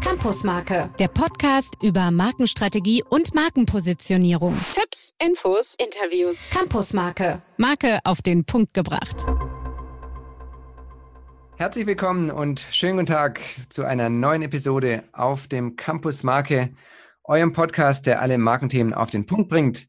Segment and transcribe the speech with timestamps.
[0.00, 4.56] Campusmarke, der Podcast über Markenstrategie und Markenpositionierung.
[4.72, 6.48] Tipps, Infos, Interviews.
[6.50, 9.26] Campusmarke, Marke auf den Punkt gebracht.
[11.56, 16.74] Herzlich willkommen und schönen guten Tag zu einer neuen Episode auf dem Campus Marke,
[17.24, 19.88] eurem Podcast, der alle Markenthemen auf den Punkt bringt.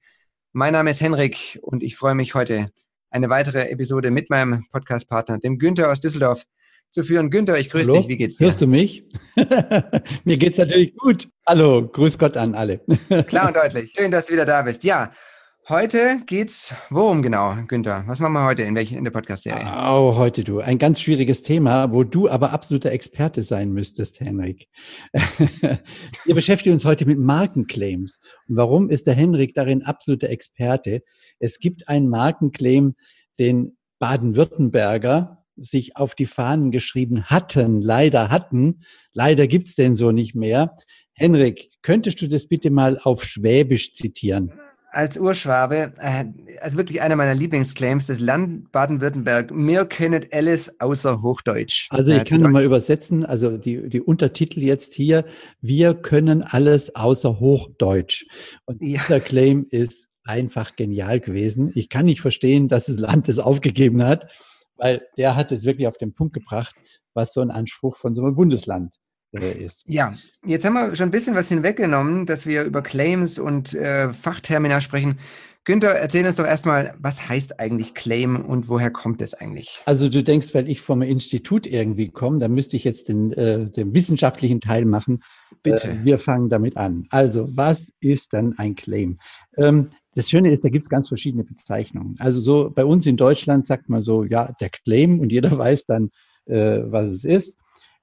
[0.52, 2.72] Mein Name ist Henrik und ich freue mich heute,
[3.10, 6.46] eine weitere Episode mit meinem Podcastpartner, dem Günther aus Düsseldorf,
[6.94, 7.32] zu führen.
[7.32, 7.98] Günther, ich grüße Hallo?
[7.98, 8.08] dich.
[8.08, 8.46] Wie geht's dir?
[8.46, 9.04] Hörst du mich?
[10.24, 11.28] Mir geht's natürlich gut.
[11.48, 12.80] Hallo, grüß Gott an alle.
[13.28, 13.94] Klar und deutlich.
[13.98, 14.84] Schön, dass du wieder da bist.
[14.84, 15.12] Ja,
[15.68, 18.04] heute geht's worum genau, Günther?
[18.06, 19.66] Was machen wir heute in, welch, in der Podcast-Serie?
[19.66, 20.60] Oh, heute du.
[20.60, 24.68] Ein ganz schwieriges Thema, wo du aber absoluter Experte sein müsstest, Henrik.
[25.14, 28.20] Wir beschäftigen uns heute mit Markenclaims.
[28.48, 31.02] Und warum ist der Henrik darin absoluter Experte?
[31.40, 32.94] Es gibt einen Markenclaim,
[33.40, 38.82] den Baden-Württemberger sich auf die Fahnen geschrieben hatten, leider hatten.
[39.14, 40.78] Leider gibt's den so nicht mehr.
[41.14, 44.52] Henrik, könntest du das bitte mal auf Schwäbisch zitieren?
[44.92, 46.26] Als Urschwabe, äh,
[46.62, 51.88] also wirklich einer meiner Lieblingsclaims, das Land Baden-Württemberg, mir kennet alles außer Hochdeutsch.
[51.90, 55.26] Also ich Äh, kann nochmal übersetzen, also die, die Untertitel jetzt hier,
[55.62, 58.26] wir können alles außer Hochdeutsch.
[58.66, 59.02] Und Ja.
[59.02, 61.72] dieser Claim ist einfach genial gewesen.
[61.74, 64.32] Ich kann nicht verstehen, dass das Land es aufgegeben hat,
[64.78, 66.76] weil der hat es wirklich auf den Punkt gebracht,
[67.14, 68.96] was so ein Anspruch von so einem Bundesland
[69.34, 69.84] äh, ist.
[69.88, 70.14] Ja,
[70.46, 74.82] jetzt haben wir schon ein bisschen was hinweggenommen, dass wir über Claims und äh, Fachtermina
[74.82, 75.20] sprechen.
[75.66, 79.82] Günther, erzähl uns doch erstmal, was heißt eigentlich Claim und woher kommt es eigentlich?
[79.86, 83.70] Also du denkst, weil ich vom Institut irgendwie komme, dann müsste ich jetzt den, äh,
[83.70, 85.22] den wissenschaftlichen Teil machen.
[85.62, 85.92] Bitte.
[85.92, 87.08] Äh, wir fangen damit an.
[87.12, 89.20] Also, was ist dann ein Claim?
[89.56, 92.16] Ähm, das Schöne ist, da gibt es ganz verschiedene Bezeichnungen.
[92.20, 95.86] Also so bei uns in Deutschland sagt man so, ja, der Claim und jeder weiß
[95.86, 96.12] dann,
[96.46, 97.58] äh, was es ist.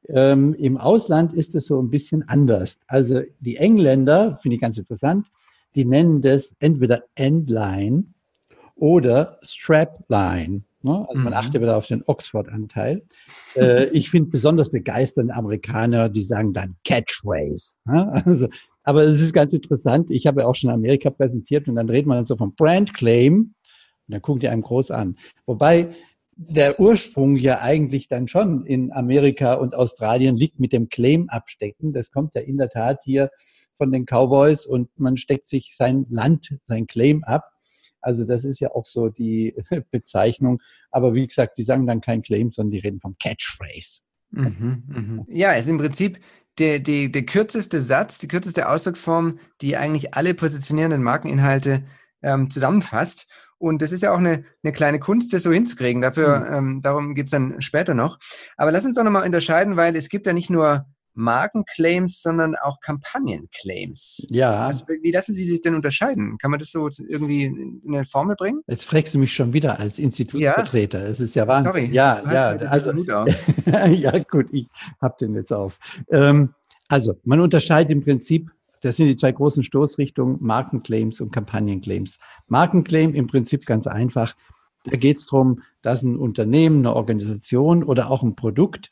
[0.08, 2.78] Ähm, Im Ausland ist es so ein bisschen anders.
[2.86, 5.26] Also die Engländer, finde ich ganz interessant,
[5.74, 8.06] die nennen das entweder Endline
[8.74, 10.62] oder Strapline.
[10.82, 11.06] Ne?
[11.08, 11.38] Also man Mhm.
[11.38, 13.02] achte wieder auf den Oxford-Anteil.
[13.54, 17.76] Äh, ich finde besonders begeisternde Amerikaner, die sagen dann Catchphrase.
[17.84, 18.22] Ne?
[18.24, 18.48] Also,
[18.82, 20.10] aber es ist ganz interessant.
[20.10, 23.34] Ich habe ja auch schon Amerika präsentiert und dann redet man so vom Brand Claim
[23.34, 23.54] und
[24.08, 25.16] dann guckt ihr einem groß an.
[25.46, 25.94] Wobei
[26.36, 31.92] der Ursprung ja eigentlich dann schon in Amerika und Australien liegt mit dem Claim abstecken.
[31.92, 33.30] Das kommt ja in der Tat hier
[33.76, 37.44] von den Cowboys und man steckt sich sein Land, sein Claim ab.
[38.00, 39.54] Also das ist ja auch so die
[39.90, 40.60] Bezeichnung.
[40.90, 44.00] Aber wie gesagt, die sagen dann kein Claim, sondern die reden vom Catchphrase.
[44.30, 45.26] Mhm, mhm.
[45.28, 46.20] Ja, es ist im Prinzip
[46.60, 51.84] der, der, der kürzeste Satz, die kürzeste Ausdrucksform, die eigentlich alle positionierenden Markeninhalte
[52.22, 53.26] ähm, zusammenfasst.
[53.58, 56.00] Und das ist ja auch eine, eine kleine Kunst, das so hinzukriegen.
[56.00, 58.18] Dafür, ähm, darum geht's dann später noch.
[58.56, 62.80] Aber lass uns doch nochmal unterscheiden, weil es gibt ja nicht nur Markenclaims, sondern auch
[62.80, 64.26] Kampagnenclaims.
[64.30, 66.38] Ja, Was, wie lassen Sie sich denn unterscheiden?
[66.38, 68.62] Kann man das so irgendwie in eine Formel bringen?
[68.66, 71.06] jetzt fragst du mich schon wieder als Institutsvertreter.
[71.06, 71.72] Es ist ja Wahnsinn.
[71.72, 71.90] Sorry.
[71.92, 73.28] Ja, ja, also auf.
[73.90, 74.66] ja, gut, ich
[75.00, 75.78] hab den jetzt auf.
[76.08, 76.54] Ähm,
[76.88, 78.50] also, man unterscheidet im Prinzip,
[78.80, 82.18] das sind die zwei großen Stoßrichtungen, Markenclaims und Kampagnenclaims.
[82.48, 84.34] Markenclaim im Prinzip ganz einfach.
[84.84, 88.90] Da geht es darum, dass ein Unternehmen, eine Organisation oder auch ein Produkt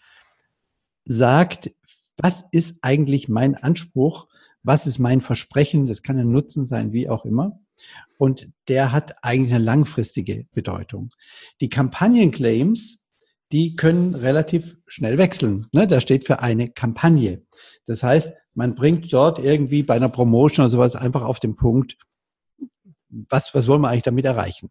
[1.07, 1.73] sagt,
[2.19, 4.29] was ist eigentlich mein Anspruch,
[4.63, 7.59] was ist mein Versprechen, das kann ein Nutzen sein, wie auch immer.
[8.19, 11.11] Und der hat eigentlich eine langfristige Bedeutung.
[11.61, 13.01] Die Kampagnenclaims,
[13.53, 15.69] die können relativ schnell wechseln.
[15.73, 15.87] Ne?
[15.87, 17.43] Da steht für eine Kampagne.
[17.87, 21.97] Das heißt, man bringt dort irgendwie bei einer Promotion oder sowas einfach auf den Punkt,
[23.09, 24.71] was, was wollen wir eigentlich damit erreichen?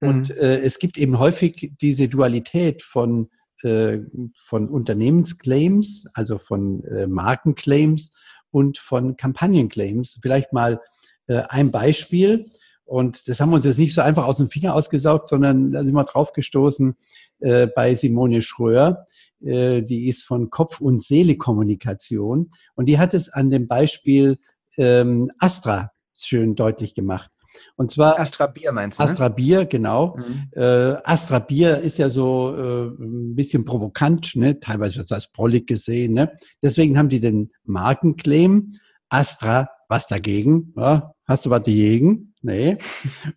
[0.00, 0.36] Und Mhm.
[0.36, 3.28] äh, es gibt eben häufig diese Dualität von,
[3.62, 3.98] äh,
[4.44, 8.16] von Unternehmensclaims, also von äh, Markenclaims
[8.50, 10.18] und von Kampagnenclaims.
[10.20, 10.80] Vielleicht mal
[11.26, 12.50] äh, ein Beispiel.
[12.84, 15.84] Und das haben wir uns jetzt nicht so einfach aus dem Finger ausgesaugt, sondern da
[15.84, 16.96] sind wir drauf gestoßen
[17.40, 19.06] äh, bei Simone Schröer.
[19.44, 22.50] Äh, die ist von Kopf- und Seele-Kommunikation.
[22.74, 24.38] Und die hat es an dem Beispiel
[24.78, 27.30] ähm, Astra schön deutlich gemacht.
[27.76, 29.02] Und zwar Astra Bier meinst du?
[29.02, 29.08] ne?
[29.10, 30.16] Astra Bier, genau.
[30.16, 30.50] Mhm.
[30.52, 34.60] Äh, Astra Bier ist ja so äh, ein bisschen provokant, ne?
[34.60, 36.14] teilweise wird es als Prollig gesehen.
[36.14, 36.32] Ne?
[36.62, 38.72] Deswegen haben die den Markenclaim
[39.08, 40.72] Astra, was dagegen?
[40.76, 42.34] Ja, hast du was dagegen?
[42.42, 42.78] Nee.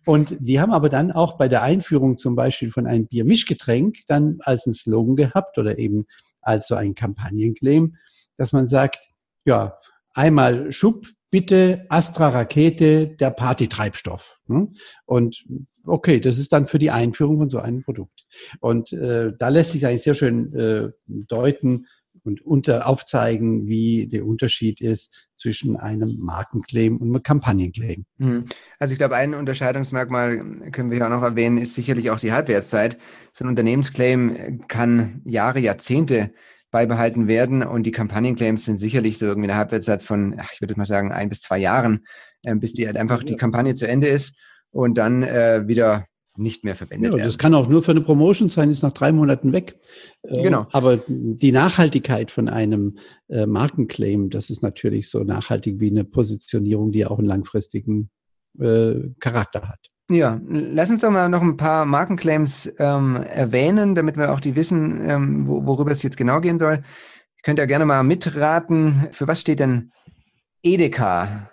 [0.04, 4.38] Und die haben aber dann auch bei der Einführung zum Beispiel von einem Biermischgetränk dann
[4.40, 6.06] als ein Slogan gehabt oder eben
[6.40, 7.96] als so ein Kampagnenclaim,
[8.36, 9.08] dass man sagt,
[9.44, 9.78] ja,
[10.12, 14.40] einmal Schub, bitte Astra Rakete, der Partytreibstoff.
[14.46, 14.68] Ne?
[15.06, 15.44] Und
[15.84, 18.26] okay, das ist dann für die Einführung von so einem Produkt.
[18.60, 21.86] Und äh, da lässt sich eigentlich sehr schön äh, deuten,
[22.22, 28.04] und unter aufzeigen, wie der Unterschied ist zwischen einem Markenclaim und einem Kampagnenclaim.
[28.18, 28.44] Mhm.
[28.78, 32.32] Also ich glaube, ein Unterscheidungsmerkmal können wir ja auch noch erwähnen, ist sicherlich auch die
[32.32, 32.98] Halbwertszeit.
[33.32, 36.32] So ein Unternehmensclaim kann Jahre, Jahrzehnte
[36.70, 40.76] beibehalten werden und die Kampagnenclaims sind sicherlich so irgendwie eine Halbwertszeit von, ach, ich würde
[40.76, 42.04] mal sagen, ein bis zwei Jahren,
[42.44, 44.36] äh, bis die halt einfach die Kampagne zu Ende ist
[44.70, 46.06] und dann äh, wieder
[46.36, 47.28] nicht mehr verwendet ja, werden.
[47.28, 49.78] Das kann auch nur für eine Promotion sein, ist nach drei Monaten weg.
[50.22, 50.66] Äh, genau.
[50.72, 56.92] Aber die Nachhaltigkeit von einem äh, Markenclaim, das ist natürlich so nachhaltig wie eine Positionierung,
[56.92, 58.10] die auch einen langfristigen
[58.58, 59.90] äh, Charakter hat.
[60.10, 64.56] Ja, lass uns doch mal noch ein paar Markenclaims ähm, erwähnen, damit wir auch die
[64.56, 66.78] wissen, ähm, wo, worüber es jetzt genau gehen soll.
[66.78, 69.08] Ihr könnt ja gerne mal mitraten.
[69.12, 69.92] Für was steht denn
[70.64, 71.50] Edeka?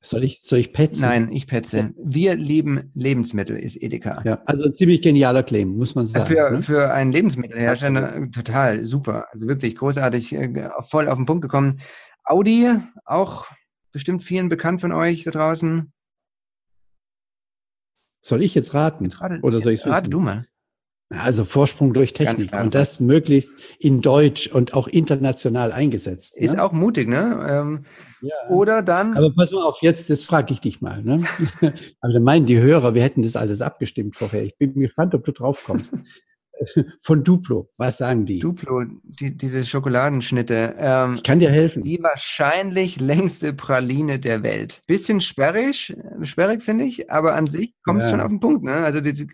[0.00, 1.02] Soll ich, soll ich petzen?
[1.02, 1.92] Nein, ich petze.
[1.96, 4.22] Wir lieben Lebensmittel, ist Edeka.
[4.24, 6.26] Ja, also ein ziemlich genialer Claim, muss man sagen.
[6.26, 6.62] Für, ne?
[6.62, 8.34] für einen Lebensmittelhersteller Absolut.
[8.34, 9.26] total super.
[9.32, 11.80] Also wirklich großartig, äh, voll auf den Punkt gekommen.
[12.24, 12.70] Audi,
[13.04, 13.46] auch
[13.92, 15.93] bestimmt vielen bekannt von euch da draußen.
[18.24, 19.04] Soll ich jetzt raten?
[19.04, 20.46] Jetzt rate, Oder soll ich es Rate du mal.
[21.10, 26.34] Also Vorsprung durch Technik und das möglichst in Deutsch und auch international eingesetzt.
[26.34, 26.62] Ist ne?
[26.62, 27.46] auch mutig, ne?
[27.46, 27.84] Ähm,
[28.22, 28.32] ja.
[28.48, 29.14] Oder dann.
[29.14, 31.02] Aber pass mal auf, jetzt, das frage ich dich mal.
[31.02, 31.22] Ne?
[32.00, 34.42] Aber dann meinen die Hörer, wir hätten das alles abgestimmt vorher.
[34.42, 35.94] Ich bin gespannt, ob du drauf kommst.
[37.00, 38.38] Von Duplo, was sagen die?
[38.38, 40.74] Duplo, die, diese Schokoladenschnitte.
[40.78, 41.82] Ähm, ich kann dir helfen.
[41.82, 44.82] Die wahrscheinlich längste Praline der Welt.
[44.86, 48.10] Bisschen sperrig, sperrig finde ich, aber an sich kommt es ja.
[48.12, 48.64] schon auf den Punkt.
[48.64, 48.72] Ne?
[48.72, 49.26] Also diese,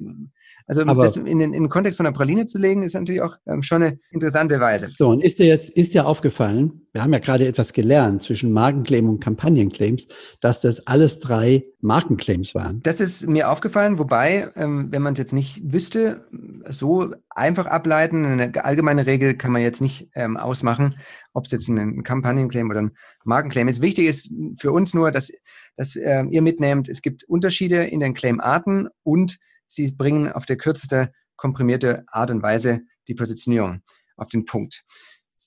[0.70, 3.22] also Aber das in den, in den Kontext von der Praline zu legen, ist natürlich
[3.22, 4.88] auch ähm, schon eine interessante Weise.
[4.96, 8.52] So, und ist dir jetzt, ist dir aufgefallen, wir haben ja gerade etwas gelernt zwischen
[8.52, 10.06] Markenclaim und Kampagnenclaims,
[10.40, 12.81] dass das alles drei Markenclaims waren.
[12.84, 16.25] Das ist mir aufgefallen, wobei, ähm, wenn man es jetzt nicht wüsste,
[16.69, 20.94] so einfach ableiten, eine allgemeine Regel kann man jetzt nicht ähm, ausmachen,
[21.32, 22.93] ob es jetzt ein Kampagnenclaim oder ein
[23.25, 23.82] Markenclaim ist.
[23.82, 25.32] Wichtig ist für uns nur, dass,
[25.76, 29.38] dass äh, ihr mitnehmt, es gibt Unterschiede in den Claimarten und
[29.70, 33.82] Sie bringen auf der kürzeste komprimierte Art und Weise die Positionierung
[34.17, 34.82] auf den Punkt.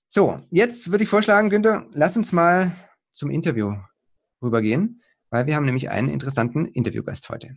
[0.08, 2.72] So, jetzt würde ich vorschlagen, Günther, lass uns mal
[3.12, 3.74] zum Interview
[4.42, 7.56] rübergehen, weil wir haben nämlich einen interessanten Interviewgast heute.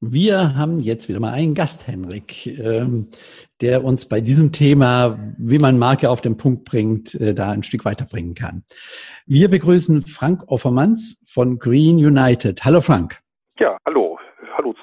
[0.00, 3.08] Wir haben jetzt wieder mal einen Gast, Henrik, ähm,
[3.60, 7.64] der uns bei diesem Thema, wie man Marke auf den Punkt bringt, äh, da ein
[7.64, 8.62] Stück weiterbringen kann.
[9.26, 12.64] Wir begrüßen Frank Offermanns von Green United.
[12.64, 13.20] Hallo Frank.
[13.58, 14.07] Ja, hallo hallo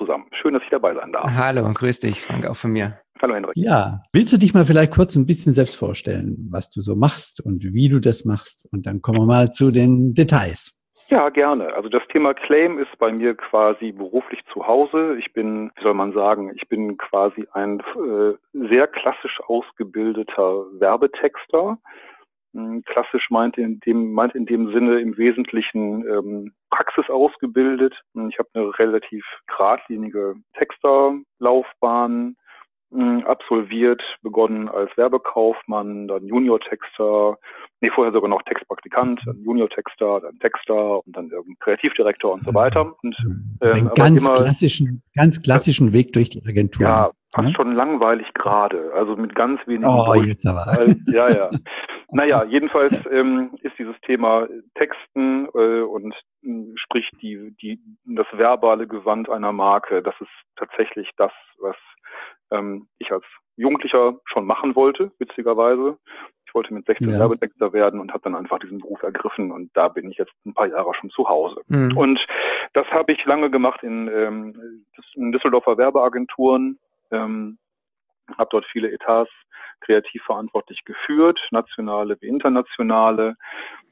[0.06, 0.26] zusammen.
[0.42, 1.30] Schön, dass ich dabei sein darf.
[1.30, 3.00] Hallo und grüß dich, Frank, auch von mir.
[3.22, 3.54] Hallo Henrik.
[3.56, 7.44] Ja, willst du dich mal vielleicht kurz ein bisschen selbst vorstellen, was du so machst
[7.46, 8.68] und wie du das machst?
[8.72, 10.80] Und dann kommen wir mal zu den Details.
[11.08, 11.74] Ja, gerne.
[11.76, 15.18] Also das Thema Claim ist bei mir quasi beruflich zu Hause.
[15.20, 18.34] Ich bin, wie soll man sagen, ich bin quasi ein äh,
[18.70, 21.78] sehr klassisch ausgebildeter Werbetexter.
[22.56, 27.94] Hm, klassisch meint in dem, meint in dem Sinne im Wesentlichen ähm, Praxis ausgebildet.
[28.30, 32.38] Ich habe eine relativ geradlinige Texterlaufbahn
[32.92, 37.38] hm, absolviert, begonnen als Werbekaufmann, dann Junior-Texter,
[37.82, 42.94] nee, vorher sogar noch Textpraktikant, dann Junior-Texter, dann Texter und dann Kreativdirektor und so weiter.
[43.04, 43.16] Und,
[43.62, 46.84] ähm, Einen ganz immer, klassischen, ganz klassischen Weg durch die Agentur.
[46.84, 47.56] Ja, fast ja?
[47.56, 49.88] schon langweilig gerade, also mit ganz wenig.
[49.88, 50.88] Oh, jetzt aber.
[51.08, 51.50] Ja, ja.
[52.12, 58.88] Naja, jedenfalls ähm, ist dieses Thema Texten äh, und äh, sprich die, die, das verbale
[58.88, 61.76] Gewand einer Marke, das ist tatsächlich das, was
[62.52, 63.26] ähm, ich als
[63.58, 65.98] Jugendlicher schon machen wollte, witzigerweise.
[66.56, 67.20] Ich wollte mit 16 ja.
[67.20, 70.54] Werbetexter werden und habe dann einfach diesen Beruf ergriffen und da bin ich jetzt ein
[70.54, 71.60] paar Jahre schon zu Hause.
[71.68, 71.98] Mhm.
[71.98, 72.26] Und
[72.72, 74.86] das habe ich lange gemacht in, ähm,
[75.16, 76.80] in Düsseldorfer Werbeagenturen,
[77.12, 77.58] ähm,
[78.38, 79.30] habe dort viele Etats
[79.82, 83.36] kreativ verantwortlich geführt, nationale wie internationale,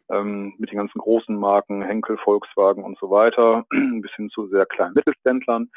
[0.09, 4.65] ähm, mit den ganzen großen Marken, Henkel, Volkswagen und so weiter, bis hin zu sehr
[4.67, 5.69] kleinen Mittelständlern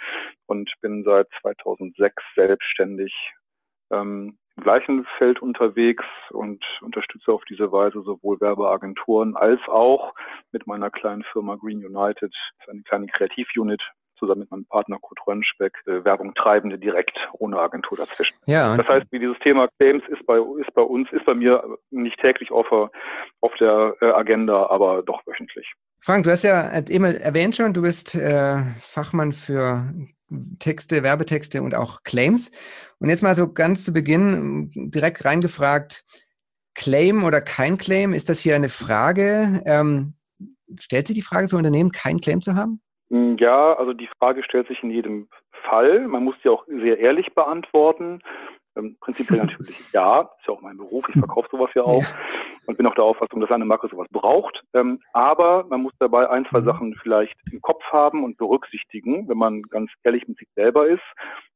[0.46, 3.12] und bin seit 2006 selbstständig
[3.90, 10.14] ähm, im gleichen Feld unterwegs und unterstütze auf diese Weise sowohl Werbeagenturen als auch
[10.52, 12.34] mit meiner kleinen Firma Green United,
[12.68, 13.82] eine kleine Kreativunit,
[14.18, 18.34] zusammen mit meinem Partner Kurt Rönnschbeck äh, Werbung treibende direkt ohne Agentur dazwischen.
[18.46, 18.76] Ja.
[18.76, 22.18] Das heißt, wie dieses Thema Claims ist bei ist bei uns ist bei mir nicht
[22.20, 25.70] täglich auf, auf der äh, Agenda, aber doch wöchentlich.
[26.00, 29.92] Frank, du hast ja eben erwähnt schon, du bist äh, Fachmann für
[30.59, 32.50] Texte, Werbetexte und auch Claims.
[32.99, 36.04] Und jetzt mal so ganz zu Beginn direkt reingefragt,
[36.75, 39.62] Claim oder kein Claim, ist das hier eine Frage?
[39.64, 40.14] Ähm,
[40.78, 42.80] stellt sich die Frage für Unternehmen, kein Claim zu haben?
[43.11, 45.28] Hm, ja, also die Frage stellt sich in jedem
[45.68, 46.06] Fall.
[46.06, 48.21] Man muss die auch sehr ehrlich beantworten.
[48.76, 52.04] Ähm, prinzipiell natürlich ja, ist ja auch mein Beruf, ich verkaufe sowas ja auch
[52.66, 54.62] und bin auch der Auffassung, dass eine Marke sowas braucht.
[54.75, 56.64] Ähm, aber man muss dabei ein, zwei mhm.
[56.64, 61.04] Sachen vielleicht im Kopf haben und berücksichtigen, wenn man ganz ehrlich mit sich selber ist.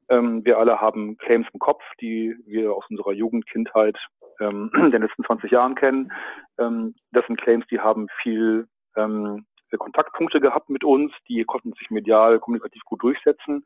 [0.09, 3.97] Ähm, wir alle haben Claims im Kopf, die wir aus unserer Jugend, Kindheit
[4.41, 6.13] ähm, den letzten 20 Jahren kennen.
[6.59, 9.47] Ähm, das sind Claims, die haben viel ähm,
[9.79, 13.65] Kontaktpunkte gehabt mit uns, die konnten sich medial kommunikativ gut durchsetzen.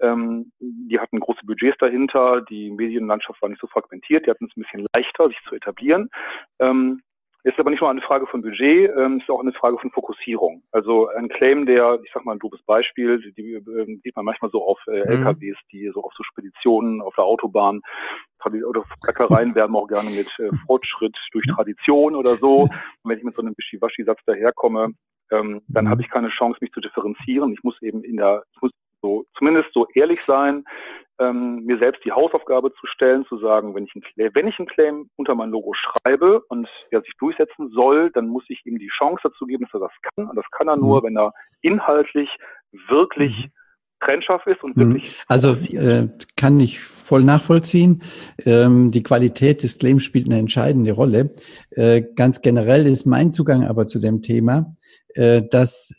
[0.00, 4.56] Ähm, die hatten große Budgets dahinter, die Medienlandschaft war nicht so fragmentiert, die hatten es
[4.56, 6.10] ein bisschen leichter, sich zu etablieren.
[6.58, 7.02] Ähm,
[7.44, 10.62] ist aber nicht nur eine Frage von Budget, ähm, ist auch eine Frage von Fokussierung.
[10.70, 14.24] Also ein Claim, der, ich sag mal ein doofes Beispiel, die, die äh, sieht man
[14.24, 15.26] manchmal so auf äh, mhm.
[15.26, 17.80] LKWs, die so auf so Speditionen auf der Autobahn
[18.44, 22.62] oder Bäckereien werben auch gerne mit äh, Fortschritt durch Tradition oder so.
[22.62, 24.94] Und wenn ich mit so einem Wischiwaschi-Satz daherkomme,
[25.32, 27.52] ähm, dann habe ich keine Chance, mich zu differenzieren.
[27.52, 28.70] Ich muss eben in der, ich muss
[29.00, 30.64] so zumindest so ehrlich sein,
[31.18, 34.58] ähm, mir selbst die Hausaufgabe zu stellen, zu sagen, wenn ich, ein Claim, wenn ich
[34.58, 38.78] einen Claim unter mein Logo schreibe und er sich durchsetzen soll, dann muss ich ihm
[38.78, 40.28] die Chance dazu geben, dass er das kann.
[40.28, 41.06] Und das kann er nur, mhm.
[41.06, 42.28] wenn er inhaltlich
[42.88, 43.50] wirklich mhm.
[44.00, 45.10] trennscharf ist und wirklich.
[45.10, 45.24] Mhm.
[45.28, 48.02] Also äh, kann ich voll nachvollziehen.
[48.46, 51.32] Ähm, die Qualität des Claims spielt eine entscheidende Rolle.
[51.70, 54.76] Äh, ganz generell ist mein Zugang aber zu dem Thema,
[55.14, 55.92] dass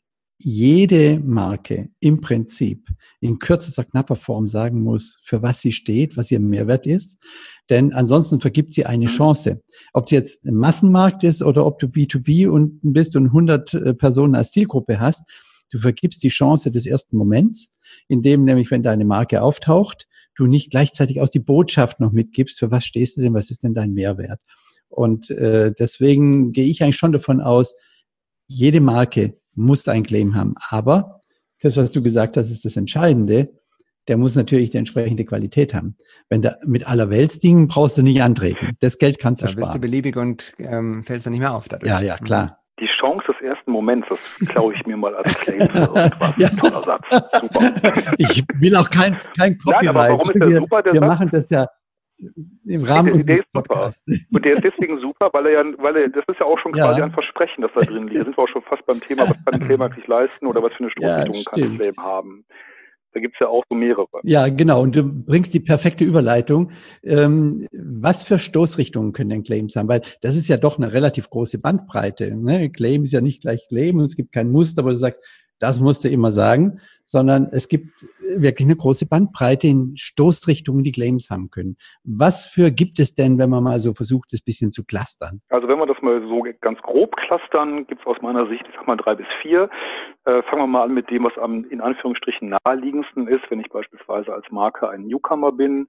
[0.44, 2.90] jede Marke im Prinzip
[3.22, 7.24] in kürzester, knapper Form sagen muss, für was sie steht, was ihr Mehrwert ist.
[7.70, 9.10] Denn ansonsten vergibt sie eine mhm.
[9.10, 9.62] Chance.
[9.94, 13.94] Ob es jetzt ein Massenmarkt ist oder ob du B2B und bist und 100 äh,
[13.94, 15.24] Personen als Zielgruppe hast,
[15.72, 17.74] du vergibst die Chance des ersten Moments,
[18.10, 22.72] indem nämlich, wenn deine Marke auftaucht, du nicht gleichzeitig aus die Botschaft noch mitgibst, für
[22.72, 24.42] was stehst du denn, was ist denn dein Mehrwert.
[24.90, 27.76] Und äh, deswegen gehe ich eigentlich schon davon aus,
[28.48, 30.56] jede Marke muss ein Claim haben.
[30.70, 31.22] Aber
[31.62, 33.50] das, was du gesagt hast, ist das Entscheidende.
[34.10, 35.96] Der muss natürlich die entsprechende Qualität haben.
[36.30, 38.76] Wenn da mit aller Weltsdingen brauchst du nicht antreten.
[38.82, 39.62] Das Geld kannst du da sparen.
[39.62, 41.90] Da bist du beliebig und ähm, fällst dann nicht mehr auf dadurch.
[41.90, 42.46] Ja, ja, klar.
[42.46, 42.52] Mhm.
[42.82, 46.34] Die Chance des ersten Moments, das klaue ich mir mal als Claim für irgendwas.
[46.38, 46.50] ja.
[46.50, 47.06] Toller Satz.
[47.40, 47.72] Super.
[48.18, 49.84] Ich will auch kein, kein Copyright.
[49.86, 51.08] Nein, aber warum ist der super, der wir Satz?
[51.08, 51.68] machen das ja
[52.66, 53.92] im Rahmen der, der ist super.
[54.32, 56.74] Und der ist deswegen super, weil er ja, weil er, das ist ja auch schon
[56.74, 57.06] quasi ja.
[57.06, 58.22] ein Versprechen, das da drin liegt.
[58.22, 60.62] Da sind wir auch schon fast beim Thema, was kann ein Claim eigentlich leisten oder
[60.64, 62.46] was für eine Stoßrichtung ja, kann ein Claim haben.
[63.14, 64.08] Da gibt's ja auch so mehrere.
[64.24, 64.82] Ja, genau.
[64.82, 66.72] Und du bringst die perfekte Überleitung.
[67.04, 69.88] Ähm, was für Stoßrichtungen können denn Claims haben?
[69.88, 72.36] Weil das ist ja doch eine relativ große Bandbreite.
[72.36, 72.72] Ne?
[72.72, 75.24] Claim ist ja nicht gleich Claim und es gibt kein Muster, wo du sagst,
[75.60, 78.06] das musst du immer sagen, sondern es gibt
[78.36, 81.78] wirklich eine große Bandbreite in Stoßrichtungen, die Claims haben können.
[82.04, 85.42] Was für gibt es denn, wenn man mal so versucht, das bisschen zu clustern?
[85.50, 88.76] Also wenn wir das mal so ganz grob clustern, gibt es aus meiner Sicht, ich
[88.76, 89.70] sag mal drei bis vier.
[90.26, 93.70] Äh, fangen wir mal an mit dem, was am in Anführungsstrichen naheliegendsten ist, wenn ich
[93.70, 95.88] beispielsweise als Marke ein Newcomer bin,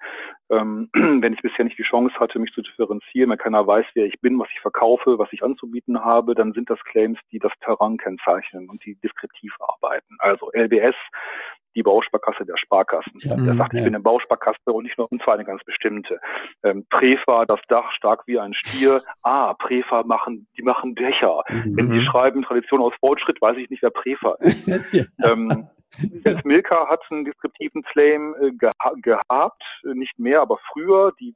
[0.51, 4.07] ähm, wenn ich bisher nicht die Chance hatte, mich zu differenzieren, wenn keiner weiß, wer
[4.07, 7.53] ich bin, was ich verkaufe, was ich anzubieten habe, dann sind das Claims, die das
[7.61, 10.17] Terrain kennzeichnen und die deskriptiv arbeiten.
[10.19, 10.97] Also LBS
[11.75, 13.13] die Bausparkasse der Sparkassen.
[13.19, 13.81] Ja, der sagt, ja.
[13.81, 16.21] ich bin eine Bausparkasse und nicht nur, und zwar eine ganz bestimmte.
[16.63, 19.03] Ähm, Prefa, das Dach stark wie ein Stier.
[19.27, 21.43] Ah, Prefa machen, die machen Dächer.
[21.49, 21.77] Mhm.
[21.77, 24.67] Wenn die schreiben Tradition aus Fortschritt, weiß ich nicht, wer Prefa ist.
[24.93, 25.05] ja.
[25.25, 25.69] ähm,
[26.23, 31.35] Selbst Milka hat einen deskriptiven Claim äh, geha gehabt, nicht mehr, aber früher, die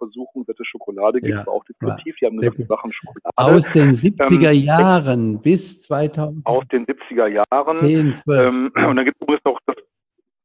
[0.00, 2.16] zarteste Versuchung, Wette Schokolade gibt es auch deskriptiv.
[2.20, 3.32] Die haben gesagt, Sachen Schokolade.
[3.36, 6.46] Aus den 70er ähm, Jahren bis 2000.
[6.46, 7.74] Aus den 70er Jahren.
[7.74, 8.54] 10, 12.
[8.54, 9.76] Ähm, und dann gibt es übrigens noch das,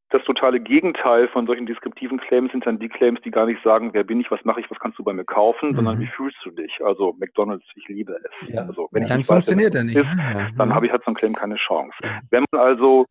[0.10, 3.90] das totale Gegenteil von solchen deskriptiven Claims sind dann die Claims, die gar nicht sagen,
[3.94, 5.76] wer bin ich, was mache ich, was kannst du bei mir kaufen, mhm.
[5.76, 6.80] sondern wie fühlst du dich?
[6.84, 8.50] Also McDonalds, ich liebe es.
[8.54, 8.62] Ja.
[8.62, 9.98] Also wenn ja, ich dann funktioniert er nicht.
[9.98, 10.50] Ist, ja.
[10.58, 11.96] Dann habe ich halt so ein Claim keine Chance.
[12.30, 13.06] Wenn man also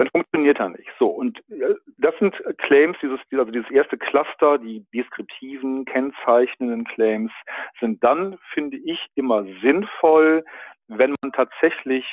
[0.00, 0.88] dann funktioniert er nicht.
[0.98, 7.30] So, und äh, das sind Claims, dieses, also dieses erste Cluster, die deskriptiven, kennzeichnenden Claims,
[7.80, 10.42] sind dann, finde ich, immer sinnvoll,
[10.88, 12.06] wenn man tatsächlich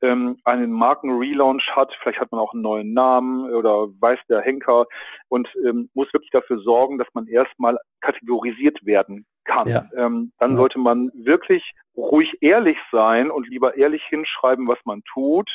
[0.00, 4.86] ähm, einen Markenrelaunch hat, vielleicht hat man auch einen neuen Namen oder weiß der Henker
[5.28, 9.68] und ähm, muss wirklich dafür sorgen, dass man erstmal kategorisiert werden kann.
[9.68, 9.84] Ja.
[9.96, 10.56] Ähm, dann ja.
[10.56, 15.48] sollte man wirklich ruhig ehrlich sein und lieber ehrlich hinschreiben, was man tut,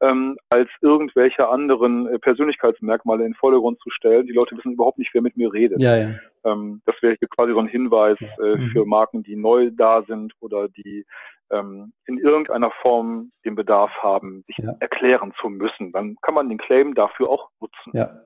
[0.00, 4.26] ähm, als irgendwelche anderen äh, Persönlichkeitsmerkmale in den Vordergrund zu stellen.
[4.26, 5.80] Die Leute wissen überhaupt nicht, wer mit mir redet.
[5.80, 6.14] Ja, ja.
[6.44, 8.70] Ähm, das wäre quasi so ein Hinweis äh, mhm.
[8.70, 11.04] für Marken, die neu da sind oder die
[11.50, 14.74] ähm, in irgendeiner Form den Bedarf haben, sich ja.
[14.80, 15.92] erklären zu müssen.
[15.92, 17.90] Dann kann man den Claim dafür auch nutzen.
[17.92, 18.20] Ja.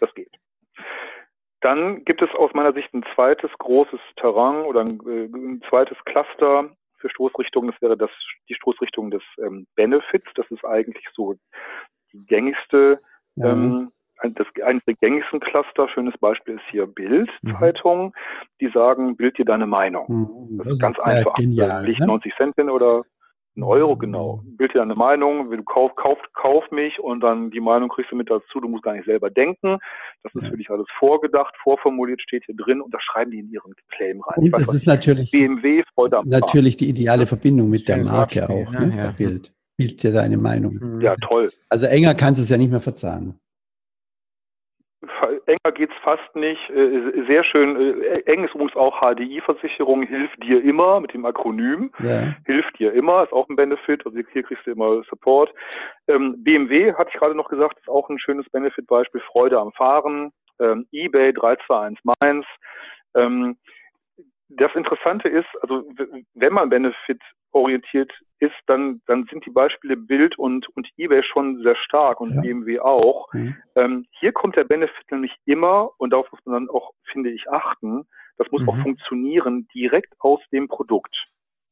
[0.00, 0.32] Das geht.
[1.60, 5.96] Dann gibt es aus meiner Sicht ein zweites großes Terrain oder ein, äh, ein zweites
[6.04, 6.70] Cluster
[7.02, 7.66] für Stoßrichtung.
[7.66, 8.10] Das wäre das,
[8.48, 10.30] die Stoßrichtung des ähm, Benefits.
[10.34, 11.34] Das ist eigentlich so
[12.12, 13.00] die gängigste
[13.36, 13.52] ja.
[13.52, 13.92] ähm,
[14.24, 18.12] das eines der gängigsten Cluster, schönes Beispiel ist hier Bild-Zeitung, mhm.
[18.60, 20.06] die sagen, bild dir deine Meinung.
[20.08, 20.58] Mhm.
[20.58, 21.34] Das, das, ist ganz einfach.
[21.34, 22.06] Genial, Liegt ne?
[22.06, 23.02] 90 Cent hin oder
[23.56, 24.42] ein Euro, genau.
[24.56, 28.16] Bild dir deine Meinung, du kauf, kauf, kauf mich und dann die Meinung kriegst du
[28.16, 29.78] mit dazu, du musst gar nicht selber denken.
[30.22, 30.50] Das ist ja.
[30.50, 34.20] für dich alles vorgedacht, vorformuliert, steht hier drin und das schreiben die in ihren Claim
[34.22, 34.44] rein.
[34.44, 38.70] Und das ist natürlich BMW, Freude am Natürlich die ideale Verbindung mit der Marke auch,
[38.70, 38.86] ne?
[38.86, 38.96] ne?
[38.96, 39.10] Ja.
[39.10, 39.52] Bild.
[39.76, 41.00] Bild dir deine Meinung.
[41.00, 41.52] Ja, toll.
[41.68, 43.38] Also enger kannst du es ja nicht mehr verzahnen
[45.46, 46.70] enger geht's fast nicht.
[46.70, 48.02] Äh, sehr schön.
[48.02, 51.90] Äh, eng ist übrigens auch HDI-Versicherung, hilft dir immer mit dem Akronym.
[51.98, 52.34] Ja.
[52.46, 54.04] Hilft dir immer, ist auch ein Benefit.
[54.06, 55.52] Also hier kriegst du immer Support.
[56.08, 59.20] Ähm, BMW, hatte ich gerade noch gesagt, ist auch ein schönes Benefit-Beispiel.
[59.22, 60.32] Freude am Fahren.
[60.60, 62.46] Ähm, eBay 321 Mainz.
[63.16, 63.56] Ähm,
[64.48, 65.84] das Interessante ist, also
[66.34, 67.20] wenn man Benefit
[67.52, 72.34] orientiert ist, dann, dann sind die Beispiele Bild und, und eBay schon sehr stark und
[72.34, 72.40] ja.
[72.40, 73.32] BMW auch.
[73.32, 73.56] Mhm.
[73.76, 77.48] Ähm, hier kommt der Benefit nämlich immer, und darauf muss man dann auch, finde ich,
[77.50, 78.04] achten,
[78.38, 78.68] das muss mhm.
[78.68, 81.14] auch funktionieren, direkt aus dem Produkt.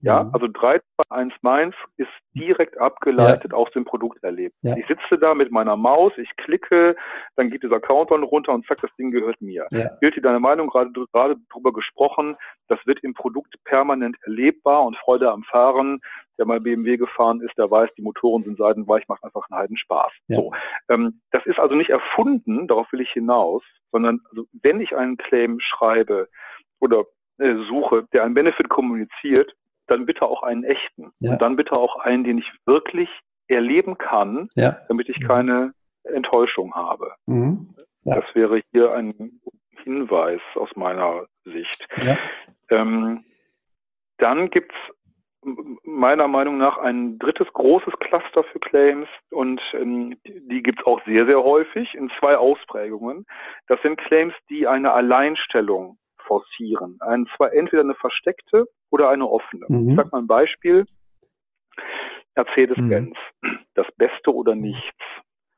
[0.02, 0.30] Ja, mhm.
[0.32, 3.58] also 321 Mainz ist direkt abgeleitet ja.
[3.58, 4.54] aus dem Produkt erlebt.
[4.62, 4.76] Ja.
[4.76, 6.96] Ich sitze da mit meiner Maus, ich klicke,
[7.36, 9.66] dann geht dieser Countdown runter und zack, das Ding gehört mir.
[9.70, 9.90] Ja.
[10.00, 12.36] Dir deine Meinung gerade, gerade drüber gesprochen,
[12.68, 16.00] das wird im Produkt permanent erlebbar und Freude am Fahren.
[16.38, 19.76] Der mal BMW gefahren ist, der weiß, die Motoren sind seidenweich, macht einfach einen halben
[19.76, 20.10] Spaß.
[20.28, 20.38] Ja.
[20.38, 20.52] So,
[20.88, 25.18] ähm, das ist also nicht erfunden, darauf will ich hinaus, sondern also, wenn ich einen
[25.18, 26.28] Claim schreibe
[26.80, 27.04] oder
[27.38, 29.54] äh, suche, der einen Benefit kommuniziert,
[29.90, 31.12] dann bitte auch einen echten.
[31.20, 31.32] Ja.
[31.32, 33.08] Und dann bitte auch einen, den ich wirklich
[33.48, 34.78] erleben kann, ja.
[34.88, 35.72] damit ich keine
[36.04, 37.12] Enttäuschung habe.
[37.26, 37.74] Mhm.
[38.04, 38.16] Ja.
[38.16, 39.40] Das wäre hier ein
[39.82, 41.86] Hinweis aus meiner Sicht.
[42.70, 43.24] Ähm,
[44.18, 44.76] dann gibt's
[45.84, 51.02] meiner Meinung nach ein drittes großes Cluster für Claims und ähm, die gibt es auch
[51.06, 53.24] sehr, sehr häufig in zwei Ausprägungen.
[53.66, 56.98] Das sind Claims, die eine Alleinstellung forcieren.
[57.00, 59.66] Ein, zwar entweder eine versteckte oder eine offene.
[59.68, 59.90] Mhm.
[59.90, 60.84] Ich sag mal ein Beispiel.
[62.36, 63.16] Mercedes-Benz.
[63.42, 63.58] Mhm.
[63.74, 64.98] Das Beste oder nichts.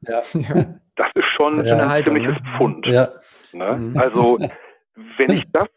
[0.01, 0.23] Ja.
[0.95, 2.43] Das ist schon ja, ein ziemliches ne?
[2.55, 2.87] Pfund.
[2.87, 3.09] Ja.
[3.55, 3.77] Ne?
[3.79, 3.97] Mhm.
[3.97, 4.39] Also,
[5.17, 5.69] wenn ich das,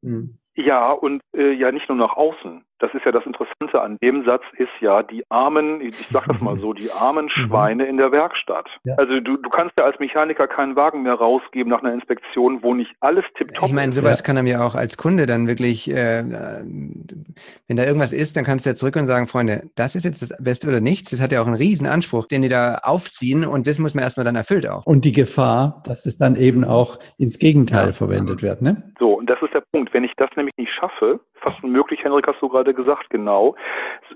[0.00, 0.38] mhm.
[0.54, 4.24] ja, und äh, ja nicht nur nach außen, das ist ja das Interessante an dem
[4.24, 7.42] Satz, ist ja die armen, ich sag das mal so, die armen mhm.
[7.42, 8.68] Schweine in der Werkstatt.
[8.84, 8.94] Ja.
[8.96, 12.74] Also du, du kannst ja als Mechaniker keinen Wagen mehr rausgeben nach einer Inspektion, wo
[12.74, 13.68] nicht alles tipptopp ist.
[13.68, 14.24] Ich meine, sowas ja.
[14.24, 18.64] kann er mir auch als Kunde dann wirklich, äh, wenn da irgendwas ist, dann kannst
[18.64, 21.10] du ja zurück und sagen, Freunde, das ist jetzt das Beste oder nichts.
[21.10, 24.04] Das hat ja auch einen riesen Anspruch, den die da aufziehen und das muss man
[24.04, 24.86] erstmal dann erfüllt auch.
[24.86, 27.92] Und die Gefahr, dass es dann eben auch ins Gegenteil ja.
[27.92, 28.82] verwendet wird, ne?
[28.98, 29.92] So, und das ist der Punkt.
[29.92, 33.56] Wenn ich das nämlich nicht schaffe, fast unmöglich, Henrik, hast du gerade gesagt, genau.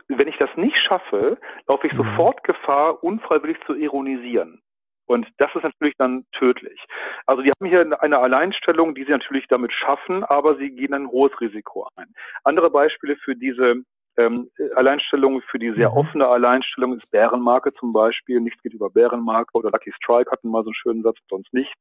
[0.08, 1.38] Wenn ich das nicht schaffe,
[1.68, 1.98] laufe ich mhm.
[1.98, 4.60] sofort Gefahr, unfreiwillig zu ironisieren.
[5.06, 6.80] Und das ist natürlich dann tödlich.
[7.26, 11.08] Also die haben hier eine Alleinstellung, die sie natürlich damit schaffen, aber sie gehen ein
[11.08, 12.06] hohes Risiko ein.
[12.42, 13.82] Andere Beispiele für diese
[14.16, 15.96] ähm, Alleinstellung für die sehr mhm.
[15.96, 18.40] offene Alleinstellung ist Bärenmarke zum Beispiel.
[18.40, 21.80] Nichts geht über Bärenmarke oder Lucky Strike hatten mal so einen schönen Satz, sonst nichts.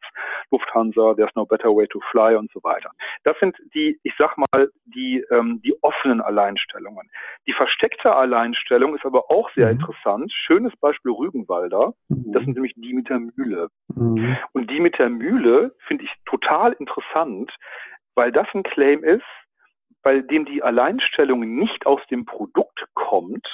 [0.52, 2.92] Lufthansa, there's no better way to fly und so weiter.
[3.24, 7.10] Das sind die, ich sag mal, die, ähm, die offenen Alleinstellungen.
[7.48, 9.80] Die versteckte Alleinstellung ist aber auch sehr mhm.
[9.80, 10.32] interessant.
[10.34, 11.94] Schönes Beispiel Rügenwalder.
[12.10, 12.32] Mhm.
[12.34, 13.70] Das sind nämlich die mit der Mühle.
[13.96, 14.38] Mhm.
[14.54, 17.52] Und die mit der Mühle finde ich total interessant,
[18.16, 19.24] weil das ein Claim ist,
[20.04, 23.48] bei dem die Alleinstellung nicht aus dem Produkt kommt,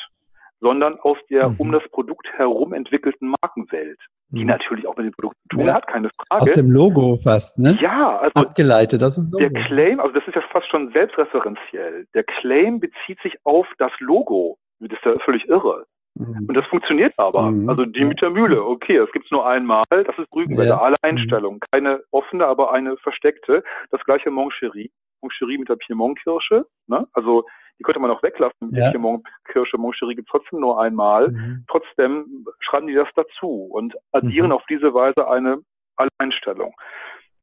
[0.62, 1.56] sondern aus der mhm.
[1.58, 4.48] um das Produkt herum entwickelten Markenwelt, die mhm.
[4.48, 5.76] natürlich auch mit dem Produkt zu tun ja.
[5.76, 6.42] hat, keine Frage.
[6.42, 7.78] Aus dem Logo fast, ne?
[7.80, 9.38] Ja, also abgeleitet aus dem Logo.
[9.38, 12.08] Der Claim, also das ist ja fast schon selbstreferenziell.
[12.14, 14.58] Der Claim bezieht sich auf das Logo.
[14.80, 15.86] Das ist ja völlig irre.
[16.16, 16.46] Mhm.
[16.48, 17.52] Und das funktioniert aber.
[17.52, 17.70] Mhm.
[17.70, 20.82] Also die mit der Mühle, okay, das gibt's nur einmal, das ist Rügenwälder, ja.
[20.82, 21.10] alle mhm.
[21.10, 21.60] Einstellungen.
[21.72, 23.64] Keine offene, aber eine versteckte.
[23.92, 24.92] Das gleiche Moncherie.
[25.22, 26.66] Moncherie mit der Piemont-Kirsche.
[26.88, 27.08] Ne?
[27.14, 27.46] Also
[27.80, 28.72] die könnte man auch weglassen.
[28.72, 28.88] Ja.
[28.88, 31.30] Die Piemont-Kirsche, Moncherie gibt trotzdem nur einmal.
[31.30, 31.66] Mhm.
[31.70, 34.54] Trotzdem schreiben die das dazu und addieren mhm.
[34.54, 35.60] auf diese Weise eine
[35.96, 36.76] Alleinstellung.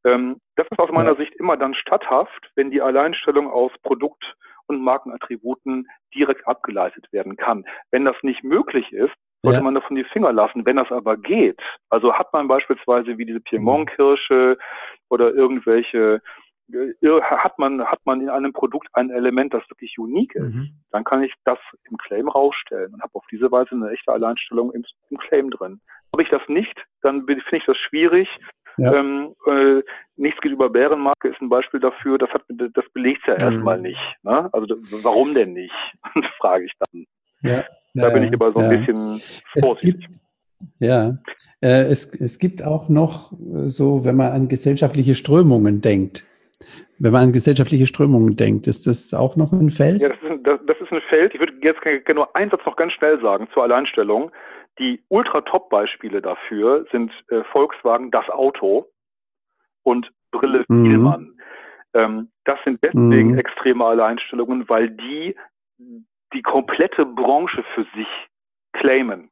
[0.05, 1.17] Ähm, das ist aus meiner ja.
[1.17, 4.35] Sicht immer dann statthaft, wenn die Alleinstellung aus Produkt
[4.67, 7.65] und Markenattributen direkt abgeleitet werden kann.
[7.91, 9.13] Wenn das nicht möglich ist,
[9.43, 9.63] sollte ja.
[9.63, 10.65] man davon die Finger lassen.
[10.65, 11.59] Wenn das aber geht,
[11.89, 14.57] also hat man beispielsweise wie diese Piemont-Kirsche
[15.09, 16.21] oder irgendwelche
[17.21, 20.69] hat man, hat man in einem Produkt ein Element, das wirklich unique ist, mhm.
[20.91, 24.71] dann kann ich das im Claim rausstellen und habe auf diese Weise eine echte Alleinstellung
[24.71, 25.79] im, im Claim drin.
[26.11, 28.27] Habe ich das nicht, dann finde ich das schwierig.
[28.77, 28.93] Ja.
[28.93, 29.81] Ähm, äh,
[30.17, 33.39] nichts geht über Bärenmarke ist ein Beispiel dafür, das, hat, das belegt ja mhm.
[33.41, 34.15] erstmal nicht.
[34.23, 34.49] Ne?
[34.53, 35.73] Also warum denn nicht?
[36.37, 37.05] frage ich dann.
[37.41, 37.63] Ja.
[37.93, 39.21] Da bin ich aber so ein bisschen
[39.59, 40.07] vorsichtig.
[40.79, 41.17] ja,
[41.61, 46.23] Äh, es, es gibt auch noch äh, so, wenn man an gesellschaftliche Strömungen denkt.
[46.99, 50.01] Wenn man an gesellschaftliche Strömungen denkt, ist das auch noch ein Feld?
[50.01, 51.33] Ja, das ist ein, das, das ist ein Feld.
[51.33, 51.81] Ich würde jetzt
[52.13, 54.31] nur einen Satz noch ganz schnell sagen zur Alleinstellung.
[54.79, 58.87] Die ultra-top-Beispiele dafür sind äh, Volkswagen das Auto
[59.83, 60.85] und Brille mhm.
[60.85, 61.33] Vielmann.
[61.93, 63.37] Ähm, das sind deswegen mhm.
[63.37, 65.35] extreme Alleinstellungen, weil die
[66.33, 68.07] die komplette Branche für sich
[68.73, 69.29] claimen.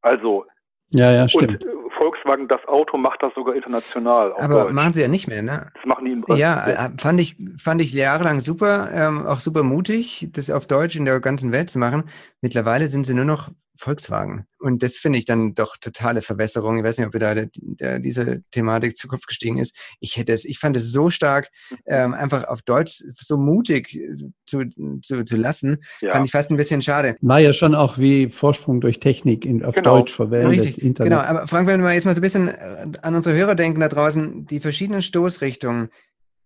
[0.00, 0.46] Also
[0.90, 1.64] ja, ja, stimmt.
[1.64, 1.90] Und äh,
[2.26, 4.34] Volkswagen, das Auto macht das sogar international.
[4.38, 4.72] Aber Deutsch.
[4.72, 5.70] machen sie ja nicht mehr, ne?
[5.74, 6.48] Das machen die in Brasilien.
[6.48, 10.96] Ja, äh, fand ich, fand ich jahrelang super, ähm, auch super mutig, das auf Deutsch
[10.96, 12.04] in der ganzen Welt zu machen.
[12.40, 14.46] Mittlerweile sind sie nur noch Volkswagen.
[14.58, 16.78] Und das finde ich dann doch totale Verwässerung.
[16.78, 19.76] Ich weiß nicht, ob ihr da der, der, diese Thematik zu Kopf gestiegen ist.
[20.00, 21.50] Ich hätte es, ich fand es so stark,
[21.84, 24.64] ähm, einfach auf Deutsch so mutig äh, zu,
[25.02, 26.12] zu, zu lassen, ja.
[26.12, 27.16] fand ich fast ein bisschen schade.
[27.20, 29.98] War ja schon auch wie Vorsprung durch Technik in, auf genau.
[29.98, 30.50] Deutsch verwendet.
[30.50, 31.12] Richtig, Internet.
[31.12, 31.22] genau.
[31.22, 33.88] Aber Frank, wenn wir jetzt mal so ein bisschen äh, an unsere Hörer denken da
[33.88, 35.90] draußen, die verschiedenen Stoßrichtungen,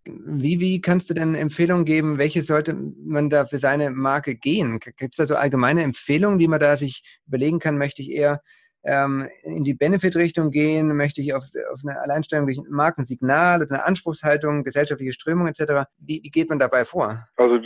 [0.05, 4.81] wie, wie kannst du denn Empfehlungen geben, welche sollte man da für seine Marke gehen?
[4.81, 7.79] Gibt es da so allgemeine Empfehlungen, die man da sich überlegen kann?
[7.79, 8.43] Möchte ich eher
[8.85, 10.97] ähm, in die Benefit-Richtung gehen?
[10.97, 15.89] Möchte ich auf, auf eine Alleinstellung durch ein Markensignal eine Anspruchshaltung, gesellschaftliche Strömung etc.?
[15.99, 17.27] Wie, wie geht man dabei vor?
[17.37, 17.59] Also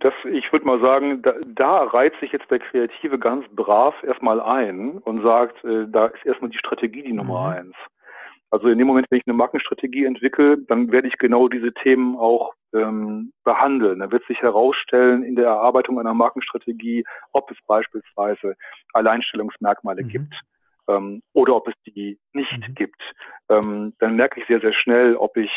[0.00, 4.40] das, ich würde mal sagen, da, da reiht sich jetzt der Kreative ganz brav erstmal
[4.40, 7.56] ein und sagt, äh, da ist erstmal die Strategie die Nummer mhm.
[7.56, 7.74] eins.
[8.50, 12.16] Also in dem Moment, wenn ich eine Markenstrategie entwickle, dann werde ich genau diese Themen
[12.16, 13.98] auch ähm, behandeln.
[13.98, 18.54] Da wird sich herausstellen in der Erarbeitung einer Markenstrategie, ob es beispielsweise
[18.92, 20.08] Alleinstellungsmerkmale mhm.
[20.08, 20.34] gibt
[20.88, 22.74] ähm, oder ob es die nicht mhm.
[22.74, 23.02] gibt.
[23.48, 25.50] Ähm, dann merke ich sehr, sehr schnell, ob ich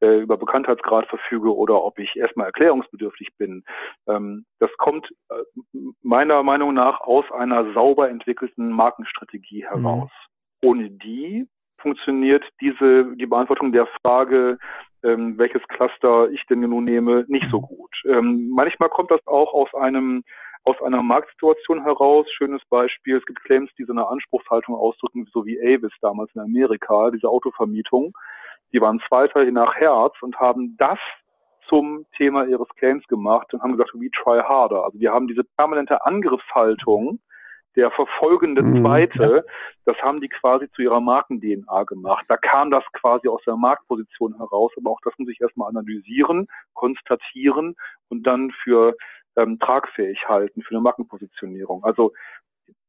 [0.00, 3.64] äh, über Bekanntheitsgrad verfüge oder ob ich erstmal erklärungsbedürftig bin.
[4.08, 10.10] Ähm, das kommt äh, meiner Meinung nach aus einer sauber entwickelten Markenstrategie heraus.
[10.62, 10.68] Mhm.
[10.68, 11.46] Ohne die
[11.78, 14.58] funktioniert diese, die Beantwortung der Frage,
[15.02, 17.90] ähm, welches Cluster ich denn nun nehme, nicht so gut.
[18.04, 20.22] Ähm, manchmal kommt das auch aus einem
[20.64, 22.26] aus einer Marktsituation heraus.
[22.32, 26.40] Schönes Beispiel, es gibt Claims, die so eine Anspruchshaltung ausdrücken, so wie Avis damals in
[26.40, 28.12] Amerika, diese Autovermietung.
[28.72, 30.98] Die waren Zweiter nach Herz und haben das
[31.68, 34.84] zum Thema ihres Claims gemacht und haben gesagt, we try harder.
[34.84, 37.20] Also die haben diese permanente Angriffshaltung
[37.76, 39.52] der verfolgende mhm, Zweite, ja.
[39.84, 42.24] das haben die quasi zu ihrer Marken-DNA gemacht.
[42.28, 46.48] Da kam das quasi aus der Marktposition heraus, aber auch das muss ich erstmal analysieren,
[46.74, 47.76] konstatieren
[48.08, 48.96] und dann für
[49.36, 51.84] ähm, tragfähig halten, für eine Markenpositionierung.
[51.84, 52.12] Also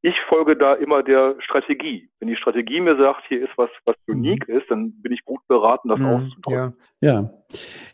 [0.03, 2.09] ich folge da immer der Strategie.
[2.19, 4.15] Wenn die Strategie mir sagt, hier ist was, was mhm.
[4.15, 6.73] unique ist, dann bin ich gut beraten, das mhm, auszudrücken.
[7.01, 7.13] Ja.
[7.21, 7.33] ja.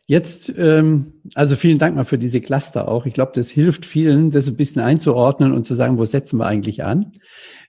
[0.06, 3.06] Jetzt, ähm, also vielen Dank mal für diese Cluster auch.
[3.06, 6.46] Ich glaube, das hilft vielen, das ein bisschen einzuordnen und zu sagen, wo setzen wir
[6.46, 7.12] eigentlich an.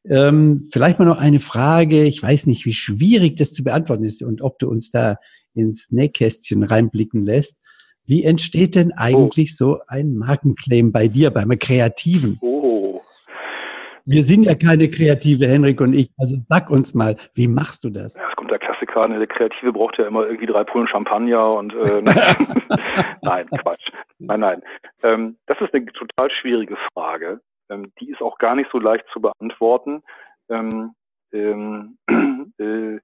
[0.05, 2.05] Ähm, vielleicht mal noch eine Frage.
[2.05, 5.17] Ich weiß nicht, wie schwierig das zu beantworten ist und ob du uns da
[5.55, 7.59] ins Nähkästchen reinblicken lässt.
[8.09, 9.01] Wie entsteht denn oh.
[9.01, 9.57] eigentlich oh.
[9.57, 12.38] so ein Markenclaim bei dir, beim Kreativen?
[12.40, 12.68] Oh
[14.09, 16.11] wir sind ja keine Kreative, Henrik und ich.
[16.16, 18.18] Also sag uns mal, wie machst du das?
[18.18, 19.18] Ja, es kommt der Klassiker, ne?
[19.18, 22.03] der Kreative braucht ja immer irgendwie drei Pullen Champagner und äh,
[23.23, 23.90] nein, Quatsch.
[24.18, 24.62] Nein, nein.
[25.03, 27.40] Ähm, das ist eine total schwierige Frage.
[27.68, 30.03] Ähm, die ist auch gar nicht so leicht zu beantworten.
[30.49, 30.94] Ähm,
[31.35, 31.99] ähm
[32.59, 32.97] äh,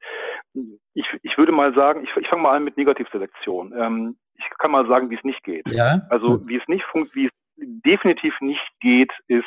[0.94, 3.74] ich, ich würde mal sagen, ich, ich fange mal an mit Negativselektion.
[3.76, 4.16] Ähm,
[4.50, 5.68] ich kann mal sagen, wie es nicht geht.
[5.68, 6.02] Ja?
[6.10, 9.44] Also wie es nicht funkt, wie es definitiv nicht geht, ist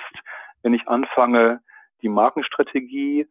[0.64, 1.62] wenn ich anfange,
[2.02, 3.28] die Markenstrategie,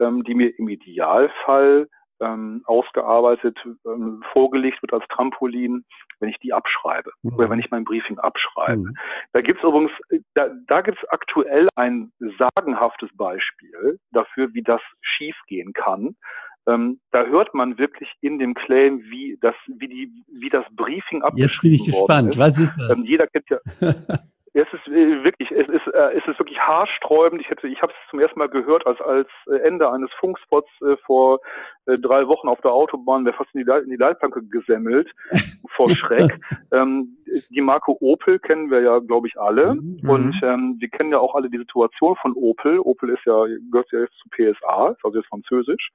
[0.00, 1.88] ähm, die mir im Idealfall
[2.20, 5.84] ähm, ausgearbeitet, ähm, vorgelegt wird als Trampolin,
[6.20, 7.34] wenn ich die abschreibe mhm.
[7.34, 8.88] oder wenn ich mein Briefing abschreibe.
[8.88, 8.96] Mhm.
[9.32, 9.92] Da gibt es übrigens,
[10.34, 16.16] da, da gibt es aktuell ein sagenhaftes Beispiel dafür, wie das schiefgehen kann.
[16.68, 21.22] Ähm, da hört man wirklich in dem Claim, wie das, wie die, wie das Briefing
[21.22, 22.30] abgeschrieben Jetzt bin ich gespannt.
[22.30, 22.38] Ist.
[22.38, 22.90] Was ist das?
[22.90, 23.58] Ähm, jeder kennt ja,
[24.54, 27.40] Es ist äh, wirklich, es ist, äh, es ist wirklich haarsträubend.
[27.40, 30.68] Ich hätte, ich habe es zum ersten Mal gehört, als als äh, Ende eines Funkspots
[30.82, 31.40] äh, vor
[31.86, 35.10] äh, drei Wochen auf der Autobahn, wäre fast in die, in die Leitplanke gesemmelt
[35.76, 36.38] vor Schreck.
[36.72, 37.16] ähm,
[37.50, 39.74] die Marke Opel kennen wir ja, glaube ich, alle.
[39.74, 40.08] Mhm.
[40.08, 42.78] Und ähm, wir kennen ja auch alle die Situation von Opel.
[42.80, 45.90] Opel ist ja gehört ja jetzt zu PSA, ist also jetzt französisch,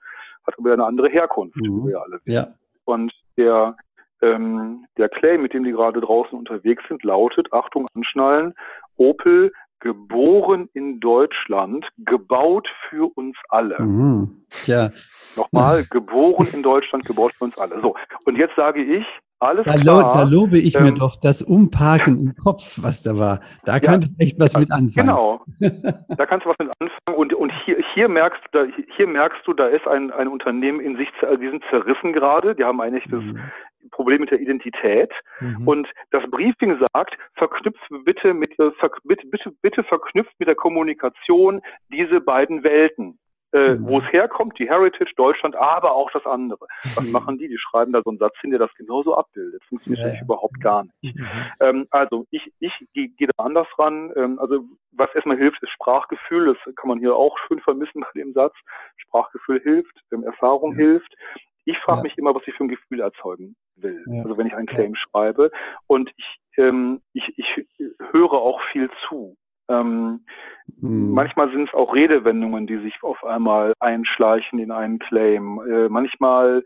[0.45, 1.85] hat aber eine andere Herkunft, mhm.
[1.85, 2.31] wie wir alle wissen.
[2.31, 2.47] Ja.
[2.85, 3.75] Und der
[4.23, 8.53] ähm, der Claim, mit dem die gerade draußen unterwegs sind, lautet, Achtung, anschnallen,
[8.97, 13.81] Opel geboren in Deutschland, gebaut für uns alle.
[13.81, 14.45] Mhm.
[14.65, 14.89] Ja.
[15.35, 17.81] Nochmal, geboren in Deutschland, gebaut für uns alle.
[17.81, 19.05] So, und jetzt sage ich,
[19.43, 20.15] alles da, klar.
[20.15, 23.41] Da lobe ich ähm, mir doch das Umparken im Kopf, was da war.
[23.65, 25.07] Da ja, könnte ich echt was mit anfangen.
[25.07, 25.41] Genau.
[26.17, 27.17] Da kannst du was mit anfangen.
[27.17, 30.79] Und, und hier, hier merkst du, da, hier merkst du, da ist ein, ein Unternehmen
[30.79, 31.09] in sich,
[31.41, 33.39] die sind zerrissen gerade, die haben ein echtes mhm.
[33.91, 35.11] Problem mit der Identität.
[35.39, 35.67] Mhm.
[35.67, 38.71] Und das Briefing sagt, verknüpft bitte mit, äh,
[39.03, 43.19] bitte, bitte, bitte verknüpft mit der Kommunikation diese beiden Welten
[43.53, 43.87] äh, mhm.
[43.87, 46.65] wo es herkommt, die Heritage, Deutschland, aber auch das andere.
[46.95, 47.11] Was mhm.
[47.11, 47.47] machen die?
[47.47, 49.63] Die schreiben da so einen Satz hin, der das genauso abbildet.
[49.69, 50.21] Funktioniert ja, ja.
[50.21, 51.15] überhaupt gar nicht.
[51.15, 51.27] Mhm.
[51.59, 54.11] Ähm, also ich, ich gehe geh da anders ran.
[54.15, 56.47] Ähm, also was erstmal hilft, ist Sprachgefühl.
[56.47, 58.55] Das kann man hier auch schön vermissen bei dem Satz.
[58.97, 60.77] Sprachgefühl hilft, ähm, Erfahrung ja.
[60.77, 61.13] hilft.
[61.65, 64.03] Ich frage mich immer, was ich für ein Gefühl erzeugen will.
[64.17, 65.51] Also wenn ich einen Claim schreibe.
[65.87, 67.65] Und ich, ähm, ich, ich
[68.11, 69.35] höre auch viel zu.
[69.69, 70.25] Ähm,
[70.77, 71.11] mhm.
[71.11, 75.61] Manchmal sind es auch Redewendungen, die sich auf einmal einschleichen in einen Claim.
[75.67, 76.63] Äh, manchmal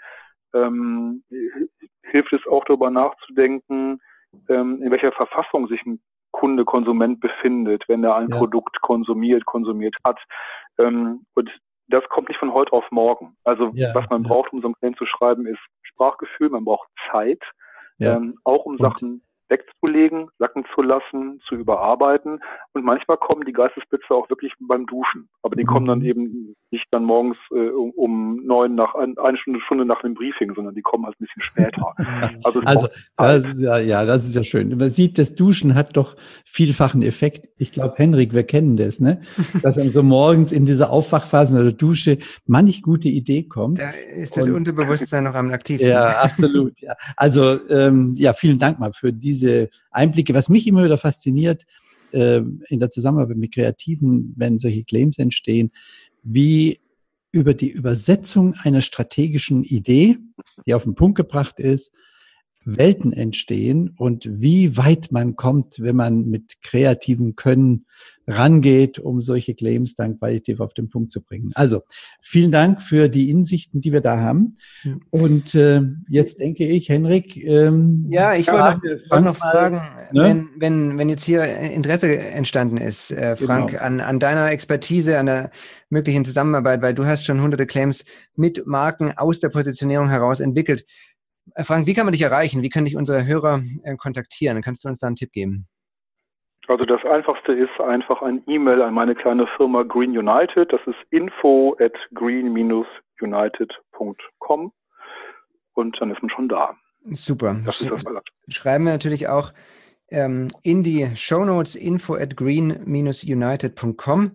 [0.53, 1.23] ähm,
[2.03, 3.99] hilft es auch darüber nachzudenken,
[4.49, 5.99] ähm, in welcher Verfassung sich ein
[6.31, 8.37] Kunde, Konsument befindet, wenn er ein ja.
[8.37, 10.19] Produkt konsumiert, konsumiert hat.
[10.77, 11.49] Ähm, und
[11.87, 13.35] das kommt nicht von heute auf morgen.
[13.43, 14.27] Also ja, was man ja.
[14.27, 17.41] braucht, um so ein Claim zu schreiben, ist Sprachgefühl, man braucht Zeit,
[17.99, 22.39] ähm, auch um und Sachen wegzulegen, sacken zu lassen, zu überarbeiten.
[22.73, 25.29] Und manchmal kommen die Geistesblitze auch wirklich beim Duschen.
[25.41, 25.67] Aber die mhm.
[25.67, 30.13] kommen dann eben nicht dann morgens äh, um neun nach eine Stunde, Stunde nach dem
[30.13, 31.93] Briefing, sondern die kommen halt ein bisschen später.
[32.43, 34.75] also, also das ist ja, ja, das ist ja schön.
[34.77, 37.49] Man sieht, das Duschen hat doch vielfachen Effekt.
[37.57, 39.21] Ich glaube, Henrik, wir kennen das, ne?
[39.63, 43.79] Dass einem so morgens in dieser Aufwachphase oder Dusche manch gute Idee kommt.
[43.79, 45.91] Da ist das Und, Unterbewusstsein noch am aktivsten.
[45.91, 46.79] Ja, absolut.
[46.81, 46.95] Ja.
[47.15, 49.36] Also ähm, ja, vielen Dank mal für diese
[49.91, 50.33] Einblicke.
[50.33, 51.65] Was mich immer wieder fasziniert,
[52.11, 55.71] äh, in der Zusammenarbeit mit Kreativen, wenn solche Claims entstehen,
[56.23, 56.79] wie
[57.31, 60.17] über die Übersetzung einer strategischen Idee,
[60.65, 61.93] die auf den Punkt gebracht ist,
[62.67, 67.85] Welten entstehen und wie weit man kommt, wenn man mit kreativem Können
[68.27, 71.51] rangeht, um solche Claims dann qualitativ auf den Punkt zu bringen.
[71.55, 71.83] Also
[72.21, 74.57] vielen Dank für die Insichten, die wir da haben.
[75.11, 77.37] Und äh, jetzt denke ich, Henrik.
[77.37, 80.23] Ähm, ja, ich wollte noch, noch fragen, ne?
[80.23, 83.83] wenn, wenn, wenn jetzt hier Interesse entstanden ist, äh, Frank, genau.
[83.83, 85.51] an, an deiner Expertise, an der
[85.89, 88.03] möglichen Zusammenarbeit, weil du hast schon hunderte Claims
[88.35, 90.85] mit Marken aus der Positionierung heraus entwickelt.
[91.55, 92.61] Äh, Frank, wie kann man dich erreichen?
[92.61, 94.61] Wie können dich unsere Hörer äh, kontaktieren?
[94.61, 95.67] Kannst du uns da einen Tipp geben?
[96.67, 100.73] Also das einfachste ist einfach ein E-Mail an meine kleine Firma Green United.
[100.73, 104.73] Das ist info at green-united.com
[105.73, 106.75] und dann ist man schon da.
[107.11, 107.55] Super.
[107.63, 108.03] Das ist das
[108.49, 109.53] Schreiben wir natürlich auch
[110.09, 114.31] ähm, in die Show Notes info at green-united.com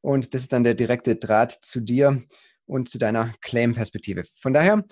[0.00, 2.22] und das ist dann der direkte Draht zu dir
[2.66, 4.22] und zu deiner Claim-Perspektive.
[4.40, 4.84] Von daher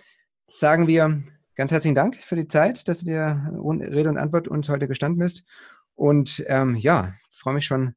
[0.48, 1.22] sagen wir
[1.54, 5.18] ganz herzlichen Dank für die Zeit, dass du dir Rede und Antwort uns heute gestanden
[5.18, 5.44] bist.
[5.94, 7.94] Und ähm, ja, freue mich schon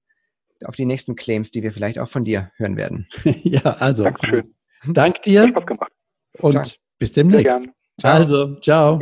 [0.64, 3.08] auf die nächsten Claims, die wir vielleicht auch von dir hören werden.
[3.24, 4.04] ja, also.
[4.04, 4.56] Dankeschön.
[4.88, 5.48] Dank dir.
[5.48, 5.92] Spaß gemacht.
[6.40, 6.66] Und ciao.
[6.98, 7.60] bis demnächst.
[8.00, 8.14] Ciao.
[8.14, 9.00] Also, ciao.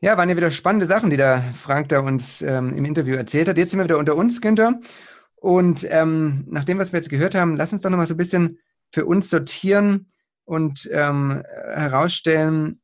[0.00, 3.48] Ja, waren ja wieder spannende Sachen, die der Frank da uns ähm, im Interview erzählt
[3.48, 3.56] hat.
[3.56, 4.80] Jetzt sind wir wieder unter uns, Günther.
[5.36, 8.18] Und ähm, nach dem, was wir jetzt gehört haben, lass uns doch nochmal so ein
[8.18, 8.58] bisschen
[8.90, 10.12] für uns sortieren
[10.44, 11.42] und ähm,
[11.74, 12.80] herausstellen,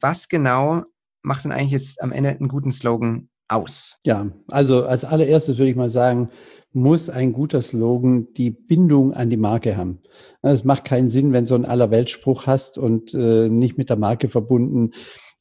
[0.00, 0.84] was genau
[1.22, 3.98] macht denn eigentlich jetzt am Ende einen guten Slogan aus?
[4.04, 6.30] Ja, also als allererstes würde ich mal sagen,
[6.72, 10.00] muss ein guter Slogan die Bindung an die Marke haben.
[10.40, 13.98] Es macht keinen Sinn, wenn du so einen Allerweltspruch hast und äh, nicht mit der
[13.98, 14.92] Marke verbunden.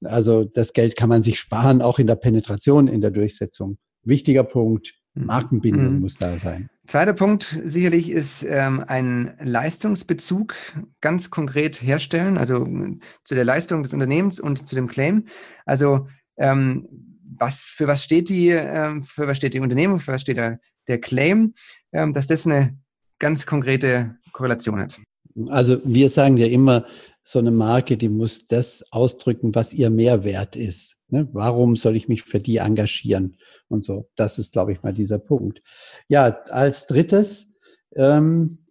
[0.03, 3.77] Also das Geld kann man sich sparen, auch in der Penetration, in der Durchsetzung.
[4.03, 5.25] Wichtiger Punkt, mhm.
[5.25, 5.99] Markenbindung mhm.
[6.01, 6.69] muss da sein.
[6.91, 10.55] Zweiter Punkt sicherlich ist ähm, ein Leistungsbezug
[10.99, 12.67] ganz konkret herstellen, also
[13.23, 15.23] zu der Leistung des Unternehmens und zu dem Claim.
[15.65, 16.85] Also ähm,
[17.23, 20.59] was, für was steht die, ähm, für was steht die Unternehmung, für was steht der,
[20.89, 21.53] der Claim,
[21.93, 22.77] ähm, dass das eine
[23.19, 24.99] ganz konkrete Korrelation hat.
[25.47, 26.85] Also wir sagen ja immer,
[27.23, 30.97] so eine Marke, die muss das ausdrücken, was ihr Mehrwert ist.
[31.09, 31.27] Ne?
[31.33, 33.37] Warum soll ich mich für die engagieren?
[33.67, 35.61] Und so, das ist, glaube ich, mal dieser Punkt.
[36.07, 37.51] Ja, als drittes,
[37.95, 38.65] ähm,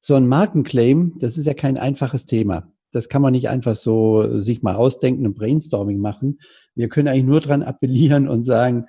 [0.00, 2.72] so ein Markenclaim, das ist ja kein einfaches Thema.
[2.92, 6.40] Das kann man nicht einfach so sich mal ausdenken und Brainstorming machen.
[6.74, 8.86] Wir können eigentlich nur dran appellieren und sagen,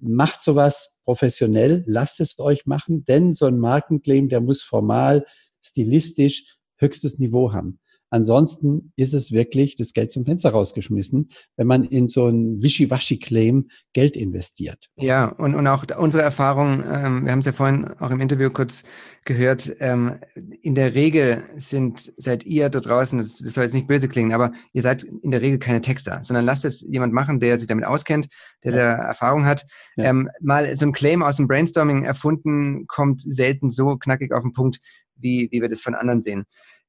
[0.00, 5.24] macht sowas professionell, lasst es euch machen, denn so ein Markenclaim, der muss formal,
[5.62, 7.78] stilistisch höchstes Niveau haben.
[8.10, 13.68] Ansonsten ist es wirklich das Geld zum Fenster rausgeschmissen, wenn man in so ein Wischiwaschi-Claim
[13.92, 14.88] Geld investiert.
[14.96, 18.50] Ja, und, und auch unsere Erfahrung, ähm, wir haben es ja vorhin auch im Interview
[18.50, 18.84] kurz
[19.24, 20.18] gehört, ähm,
[20.62, 24.32] in der Regel sind, seid ihr da draußen, das, das soll jetzt nicht böse klingen,
[24.32, 27.66] aber ihr seid in der Regel keine Texter, sondern lasst es jemand machen, der sich
[27.66, 28.28] damit auskennt,
[28.64, 28.78] der ja.
[28.78, 29.66] da Erfahrung hat.
[29.96, 30.04] Ja.
[30.04, 34.54] Ähm, mal so ein Claim aus dem Brainstorming erfunden, kommt selten so knackig auf den
[34.54, 34.80] Punkt,
[35.16, 36.46] wie, wie wir das von anderen sehen.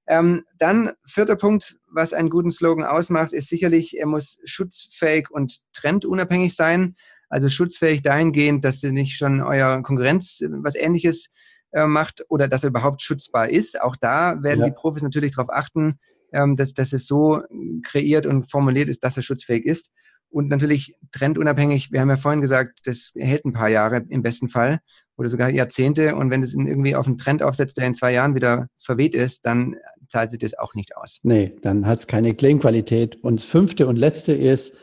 [0.10, 5.60] Ähm, dann vierter Punkt, was einen guten Slogan ausmacht, ist sicherlich, er muss schutzfähig und
[5.72, 6.95] trendunabhängig sein.
[7.30, 11.30] Also schutzfähig dahingehend, dass ihr nicht schon euer Konkurrenz äh, was ähnliches
[11.72, 13.80] äh, macht oder dass er überhaupt schutzbar ist.
[13.80, 14.65] Auch da werden ja.
[14.65, 16.00] die Profis natürlich darauf achten,
[16.34, 17.43] ähm, dass, dass es so
[17.84, 19.91] kreiert und formuliert ist, dass er schutzfähig ist.
[20.32, 24.48] Und natürlich trendunabhängig, wir haben ja vorhin gesagt, das hält ein paar Jahre im besten
[24.48, 24.80] Fall
[25.17, 26.15] oder sogar Jahrzehnte.
[26.15, 29.45] Und wenn es irgendwie auf einen Trend aufsetzt, der in zwei Jahren wieder verweht ist,
[29.45, 29.76] dann
[30.10, 31.19] zahlt sich das auch nicht aus.
[31.24, 33.24] Nee, dann hat es keine Claimqualität.
[33.24, 34.74] Und das fünfte und letzte ist,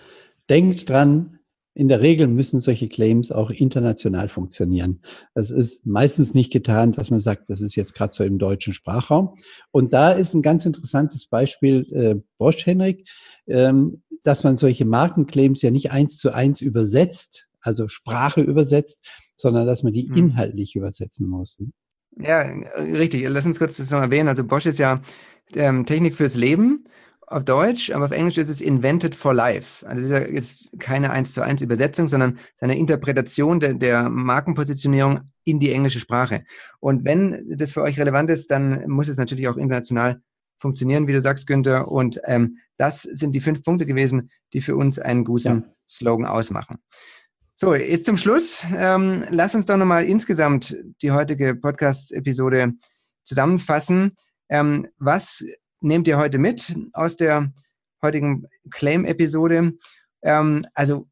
[0.48, 1.38] denkt dran,
[1.76, 5.02] in der Regel müssen solche Claims auch international funktionieren.
[5.34, 8.72] Das ist meistens nicht getan, dass man sagt, das ist jetzt gerade so im deutschen
[8.72, 9.36] Sprachraum.
[9.72, 13.06] Und da ist ein ganz interessantes Beispiel äh, Bosch, Henrik,
[13.46, 19.66] ähm, dass man solche Markenclaims ja nicht eins zu eins übersetzt, also Sprache übersetzt, sondern
[19.66, 20.16] dass man die hm.
[20.16, 21.60] inhaltlich übersetzen muss.
[22.18, 22.40] Ja,
[22.78, 23.24] richtig.
[23.28, 24.28] Lass uns kurz das noch erwähnen.
[24.28, 25.00] Also Bosch ist ja
[25.54, 26.84] ähm, Technik fürs Leben
[27.26, 29.86] auf Deutsch, aber auf Englisch ist es Invented for Life.
[29.86, 34.08] Also es ist ja jetzt keine eins zu eins Übersetzung, sondern seine Interpretation der, der
[34.08, 36.44] Markenpositionierung in die englische Sprache.
[36.80, 40.20] Und wenn das für euch relevant ist, dann muss es natürlich auch international
[40.58, 41.88] funktionieren, wie du sagst, Günther.
[41.88, 45.62] Und ähm, das sind die fünf Punkte gewesen, die für uns einen guten ja.
[45.88, 46.78] Slogan ausmachen.
[47.58, 48.62] So, jetzt zum Schluss.
[48.76, 52.74] Ähm, lass uns doch nochmal insgesamt die heutige Podcast-Episode
[53.24, 54.14] zusammenfassen.
[54.50, 55.42] Ähm, was
[55.80, 57.50] nehmt ihr heute mit aus der
[58.02, 59.72] heutigen Claim-Episode?
[60.20, 61.08] Ähm, also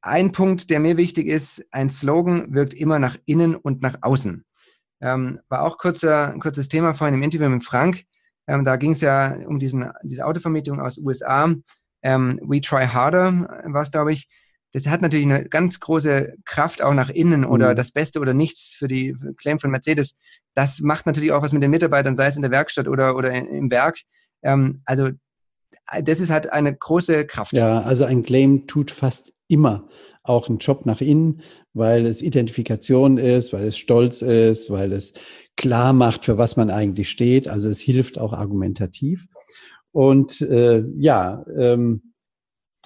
[0.00, 4.44] ein Punkt, der mir wichtig ist, ein Slogan wirkt immer nach innen und nach außen.
[5.00, 8.02] Ähm, war auch kurzer, ein kurzes Thema vorhin im Interview mit Frank.
[8.48, 11.54] Ähm, da ging es ja um diesen, diese Autovermietung aus USA.
[12.02, 14.28] Ähm, We Try Harder war es, glaube ich.
[14.76, 17.76] Das hat natürlich eine ganz große Kraft auch nach innen oder mhm.
[17.76, 20.16] das Beste oder nichts für die Claim von Mercedes
[20.56, 23.30] das macht natürlich auch was mit den Mitarbeitern, sei es in der Werkstatt oder, oder
[23.30, 24.00] im Werk.
[24.42, 25.10] Ähm, also
[26.02, 27.52] das ist halt eine große Kraft.
[27.52, 29.88] Ja, also ein Claim tut fast immer
[30.22, 31.42] auch einen Job nach innen,
[31.74, 35.12] weil es Identifikation ist, weil es Stolz ist, weil es
[35.56, 37.46] klar macht, für was man eigentlich steht.
[37.46, 39.28] Also es hilft auch argumentativ.
[39.92, 42.05] Und äh, ja, ähm,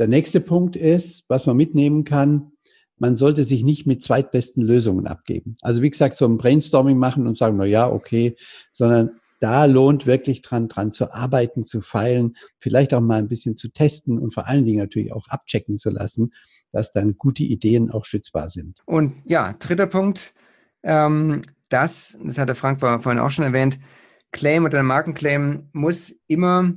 [0.00, 2.52] der nächste Punkt ist, was man mitnehmen kann,
[2.98, 5.56] man sollte sich nicht mit zweitbesten Lösungen abgeben.
[5.60, 8.34] Also wie gesagt, so ein Brainstorming machen und sagen, na ja, okay,
[8.72, 13.58] sondern da lohnt wirklich dran, dran zu arbeiten, zu feilen, vielleicht auch mal ein bisschen
[13.58, 16.32] zu testen und vor allen Dingen natürlich auch abchecken zu lassen,
[16.72, 18.80] dass dann gute Ideen auch schützbar sind.
[18.86, 20.32] Und ja, dritter Punkt,
[20.82, 23.78] ähm, das, das hat der Frank vorhin auch schon erwähnt,
[24.32, 26.72] Claim oder Markenclaim muss immer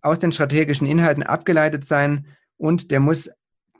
[0.00, 2.26] aus den strategischen Inhalten abgeleitet sein
[2.56, 3.30] und der muss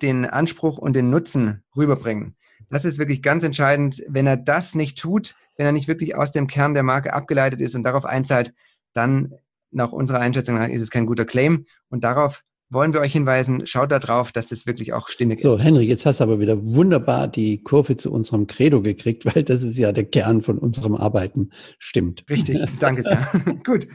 [0.01, 2.37] den Anspruch und den Nutzen rüberbringen.
[2.71, 4.03] Das ist wirklich ganz entscheidend.
[4.09, 7.61] Wenn er das nicht tut, wenn er nicht wirklich aus dem Kern der Marke abgeleitet
[7.61, 8.55] ist und darauf einzahlt,
[8.95, 9.35] dann
[9.71, 11.67] nach unserer Einschätzung ist es kein guter Claim.
[11.89, 15.49] Und darauf wollen wir euch hinweisen, schaut da drauf, dass das wirklich auch stimmig so,
[15.49, 15.55] ist.
[15.55, 19.45] So, Henrik, jetzt hast du aber wieder wunderbar die Kurve zu unserem Credo gekriegt, weil
[19.45, 21.51] das ist ja der Kern von unserem Arbeiten.
[21.79, 22.25] Stimmt.
[22.31, 23.29] Richtig, danke sehr.
[23.65, 23.87] Gut.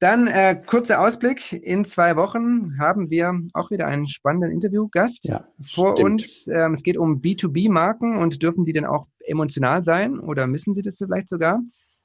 [0.00, 1.52] Dann äh, kurzer Ausblick.
[1.52, 6.22] In zwei Wochen haben wir auch wieder einen spannenden Interviewgast ja, vor stimmt.
[6.22, 6.46] uns.
[6.46, 10.82] Ähm, es geht um B2B-Marken und dürfen die denn auch emotional sein oder müssen sie
[10.82, 11.60] das vielleicht sogar?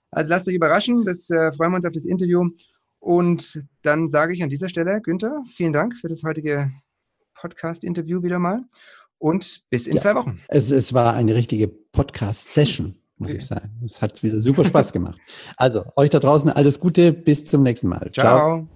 [0.10, 1.06] Also lasst euch überraschen.
[1.06, 2.50] Das äh, freuen wir uns auf das Interview.
[3.00, 6.72] Und dann sage ich an dieser Stelle, Günther, vielen Dank für das heutige
[7.36, 8.62] Podcast-Interview wieder mal.
[9.20, 10.40] Und bis in ja, zwei Wochen.
[10.48, 13.40] Es, es war eine richtige Podcast-Session muss okay.
[13.40, 13.70] ich sagen.
[13.84, 15.18] Es hat wieder super Spaß gemacht.
[15.58, 18.12] Also, euch da draußen alles Gute, bis zum nächsten Mal.
[18.12, 18.68] Ciao.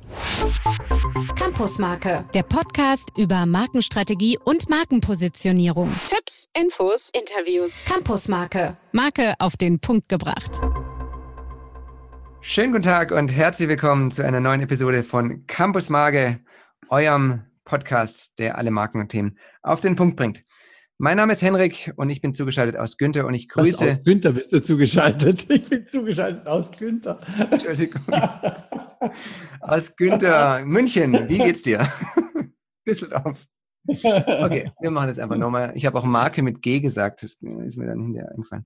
[1.35, 5.93] Campusmarke, der Podcast über Markenstrategie und Markenpositionierung.
[6.07, 7.83] Tipps, Infos, Interviews.
[7.85, 10.61] Campusmarke, Marke auf den Punkt gebracht.
[12.41, 16.39] Schönen guten Tag und herzlich willkommen zu einer neuen Episode von Campusmarke,
[16.89, 20.43] eurem Podcast, der alle Marken und Themen auf den Punkt bringt.
[20.99, 23.85] Mein Name ist Henrik und ich bin zugeschaltet aus Günther und ich grüße.
[23.85, 25.45] Was, aus Günther bist du zugeschaltet.
[25.47, 27.19] Ich bin zugeschaltet aus Günther.
[27.51, 28.01] Entschuldigung.
[29.61, 31.29] aus Günther, München.
[31.29, 31.87] Wie geht's dir?
[32.87, 33.45] Düsseldorf.
[33.87, 35.71] Okay, wir machen das einfach nochmal.
[35.75, 37.21] Ich habe auch Marke mit G gesagt.
[37.21, 38.65] Das ist mir dann hinterher eingefallen.